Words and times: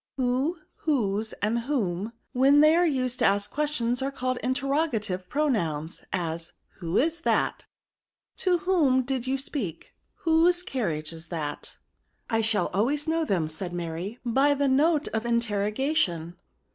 Who, 0.17 0.57
whose, 0.77 1.33
and 1.43 1.59
whom, 1.59 2.13
when 2.33 2.61
they 2.61 2.73
are 2.73 2.87
used 2.87 3.19
to 3.19 3.25
ask 3.25 3.51
questions, 3.51 4.01
are 4.01 4.09
cal* 4.11 4.29
led 4.31 4.37
interrogative 4.37 5.29
pronouns; 5.29 6.03
as. 6.11 6.53
Who 6.79 6.97
is 6.97 7.19
that? 7.19 7.65
To 8.37 8.57
whom 8.57 9.03
did 9.03 9.27
you 9.27 9.37
speak? 9.37 9.93
Whose 10.23 10.63
carnage 10.63 11.13
is 11.13 11.27
that 11.27 11.77
r 12.31 12.37
^' 12.37 12.39
I 12.39 12.41
shall 12.41 12.69
always 12.69 13.07
know 13.07 13.23
them," 13.25 13.47
said 13.47 13.73
Mary," 13.73 14.17
by 14.39 14.55
the 14.55 14.67
note 14.67 15.07
of 15.09 15.23
interrogation." 15.23 16.35